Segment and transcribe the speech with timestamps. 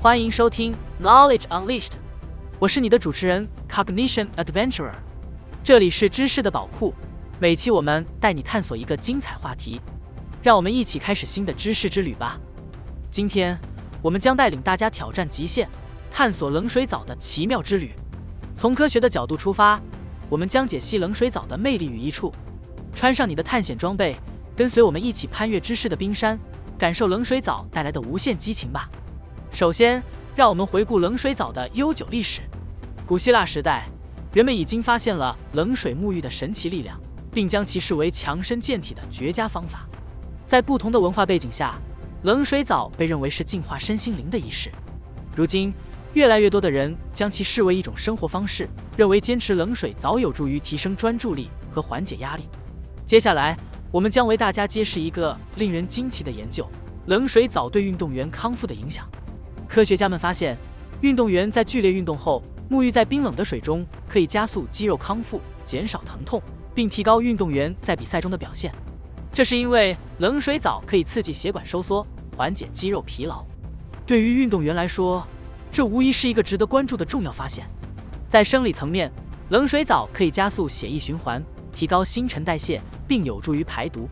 [0.00, 1.92] 欢迎收听 Knowledge Unleashed，
[2.58, 4.90] 我是你的主持人 Cognition Adventurer，
[5.62, 6.92] 这里是知识的宝库，
[7.38, 9.80] 每期我们带你探索一个精彩话题，
[10.42, 12.36] 让我们一起开始新的知识之旅吧。
[13.12, 13.56] 今天
[14.02, 15.68] 我们将带领大家挑战极限，
[16.12, 17.92] 探索冷水澡的奇妙之旅。
[18.54, 19.80] 从科学的角度出发，
[20.28, 22.30] 我们将解析冷水澡的魅力与益处。
[22.94, 24.14] 穿上你的探险装备，
[24.54, 26.38] 跟随我们一起攀越知识的冰山，
[26.78, 28.90] 感受冷水澡带来的无限激情吧。
[29.50, 30.02] 首先，
[30.36, 32.42] 让我们回顾冷水澡的悠久历史。
[33.06, 33.88] 古希腊时代，
[34.34, 37.00] 人们已经发现了冷水沐浴的神奇力量，
[37.32, 39.88] 并将其视为强身健体的绝佳方法。
[40.46, 41.74] 在不同的文化背景下，
[42.24, 44.70] 冷水澡被认为是净化身心灵的仪式。
[45.34, 45.72] 如今，
[46.14, 52.48] 越来越多的人将其视为一种生活方式，认为坚持冷水澡有助于提升专注力和缓解压力。
[53.06, 53.56] 接下来，
[53.90, 56.68] 我们将为大家揭示一个令人惊奇的研究：
[57.06, 59.08] 冷水澡对运动员康复的影响。
[59.66, 60.56] 科学家们发现，
[61.00, 66.42] 运动员在剧烈运动后沐浴在冰冷的水中，可以加速肌肉康复、减少疼痛，
[66.74, 68.70] 并提高运动员在比赛中的表现。
[69.32, 73.42] 这是因为冷水澡可以刺激血管收缩，缓解肌肉疲劳。
[74.04, 75.26] 对于运动员来说，
[75.72, 77.66] 这无疑是一个值得关注的重要发现。
[78.28, 79.10] 在生理层面，
[79.48, 81.42] 冷水澡可以加速血液循环，
[81.72, 82.78] 提高新陈代谢，
[83.08, 84.06] 并有助于排毒。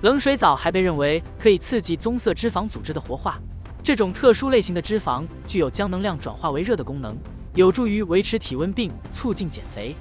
[0.00, 3.38] 冷水澡还被认为可以刺激棕色脂肪组织的活化。
[3.82, 7.14] 这种特殊类型的脂肪具有将能量转化为热的功能，
[7.54, 9.94] 有助于维持体温并促进减肥。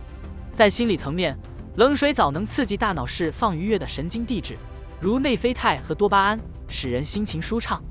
[0.55, 1.37] 在心理层面，
[1.75, 4.57] 冷水澡能刺激大脑释放愉悦的神经递质，
[5.01, 7.83] 如内啡肽和多巴胺，使人心情舒畅。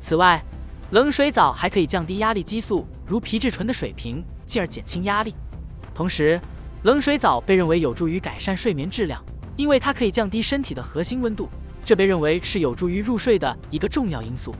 [0.00, 0.40] 此外，
[0.92, 5.34] 冷水澡还可以降低压力激素，如皮质醇的水平，进而减轻压力。
[5.94, 6.38] 同时，
[6.82, 9.24] 冷水澡被认为有助于改善睡眠质量，
[9.56, 11.48] 因为它可以降低身体的核心温度，
[11.82, 14.54] 这被认为是有助于入睡的一个重要因素。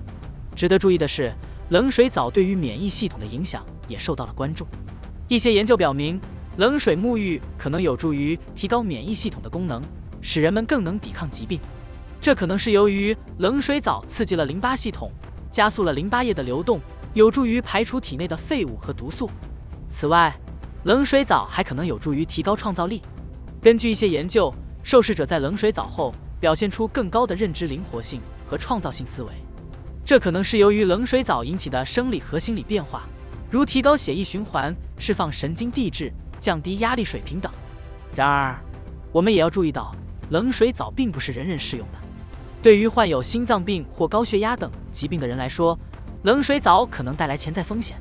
[0.57, 1.31] 值得注意的是，
[1.69, 4.67] 冷水澡对于免疫系统的影响也受到了关注。
[5.29, 6.19] 一些研究表明，
[6.57, 9.83] 冷水沐浴可能有助于提高免疫系统的功能，
[10.23, 11.61] 使人们更能抵抗疾病。
[12.23, 15.13] 这可能是由于冷水澡刺激了淋巴系统，
[15.53, 16.81] 加速了淋巴液的流动，
[17.13, 19.31] 有助于排除体内的废物和毒素。
[19.91, 20.35] 此外，
[20.85, 23.03] 冷水澡还可能有助于提高创造力。
[23.61, 24.53] 根据一些研究，
[24.83, 29.31] 受试者在冷水澡后表现出更高的认知灵活性和创造性思维。
[30.05, 33.03] 这可能是由于冷水澡引起的生理和心理变化，
[33.51, 37.53] 如提高血液循环、释放神经递质、降低压力水平等。
[38.17, 38.59] 然而，
[39.13, 39.95] 我们也要注意到，
[40.31, 41.99] 冷水澡并不是人人适用的。
[42.63, 45.77] 对于患有心脏病或高血压等疾病的人来说，
[46.23, 47.99] 冷水澡可能带来潜在风险。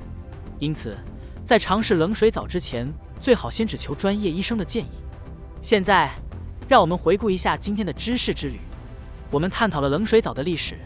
[0.60, 0.96] 因此，
[1.44, 2.88] 在尝试冷水澡之前，
[3.20, 4.90] 最好先只求专业医生的建议。
[5.64, 6.12] 现在，
[6.70, 8.60] 让我们回顾一下今天的知识之旅。
[9.32, 10.78] 我们探讨了冷水澡的历史。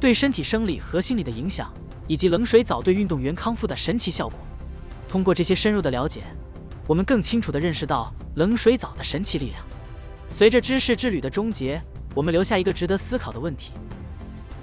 [0.00, 1.70] 对身体生理和心理的影响，
[2.08, 4.38] 以及冷水澡对运动员康复的神奇效果。
[5.06, 6.22] 通过这些深入的了解，
[6.86, 9.62] 我们更清楚地认识到冷水澡的神奇力量。
[10.30, 11.82] 随着知识之旅的终结，
[12.14, 13.72] 我们留下一个值得思考的问题：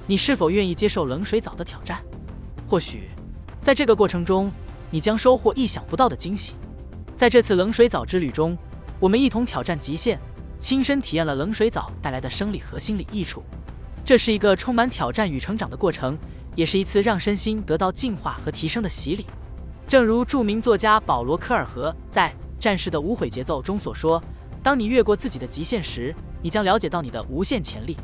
[0.06, 2.00] 你是否愿意接受冷水澡的挑战？
[2.68, 3.09] 或许，
[3.62, 4.52] 在这个过程中，
[4.91, 6.53] 你将收获意想不到的惊喜。
[7.16, 8.58] 在这次冷水澡之旅中，
[9.00, 10.19] 我们一同挑战极限，
[10.59, 13.44] 亲身体验了冷水澡带来的生理和心理益处。
[14.03, 16.18] 这是一个充满挑战与成长的过程，
[16.56, 19.25] 也是一次让身心得到净化和提升的洗礼。
[19.88, 24.22] 正如著名作家保罗·科尔和在《战士的无悔节奏》中所说
[24.62, 27.98] ：“当你越过自己的极限时，你将了解到你的无限潜力。”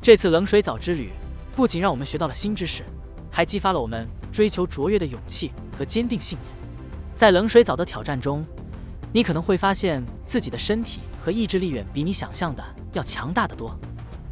[0.00, 1.10] 这次冷水澡之旅
[1.54, 2.84] 不仅让我们学到了新知识，
[3.30, 6.52] 还激发了我们追求卓越的勇气和坚定信念。
[7.14, 8.44] 在冷水澡的挑战中，
[9.12, 13.78] 你可能会发现自己的身体和意志力远比你想象的要强大的多。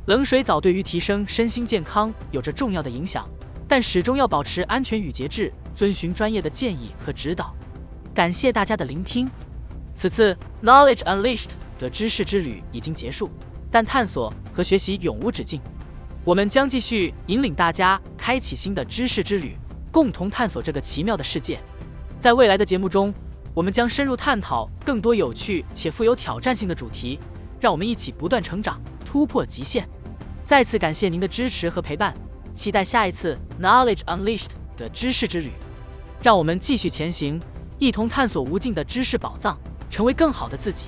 [0.07, 3.29] 冷水澡对于提升身心健康有着重要的影响，
[3.69, 7.55] 但始终要保持安全与节制，遵循专业的建议和指导。
[8.13, 9.31] 感谢大家的聆听。
[9.95, 13.31] 此次 Knowledge Unleashed 的知识之旅已经结束，
[13.71, 15.61] 但探索和学习永无止境。
[16.25, 19.57] 我们将继续引领大家开启新的知识之旅，
[19.91, 21.59] 共同探索这个奇妙的世界。
[22.19, 23.13] 在未来的节目中，
[23.55, 27.19] 我们将深入探讨更多有趣且富有挑战性的主题，
[27.59, 28.81] 让我们一起不断成长。
[29.03, 29.89] 突破极限！
[30.45, 32.15] 再次感谢您的支持和陪伴，
[32.55, 35.51] 期待下一次 Knowledge Unleashed 的知识之旅。
[36.23, 37.41] 让我们继续前行，
[37.81, 39.59] 一同探索无尽的知识宝藏，
[39.91, 40.87] 成为更好的自己。